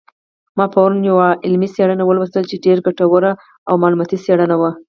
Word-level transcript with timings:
ما 0.57 0.65
پرون 0.73 0.99
یوه 1.09 1.27
علمي 1.45 1.67
څېړنه 1.75 2.03
ولوستله 2.05 2.45
چې 2.49 2.61
ډېره 2.65 2.81
ګټوره 2.87 3.31
او 3.69 3.75
معلوماتي 3.81 4.17
څېړنه 4.25 4.55
وه 4.61 4.71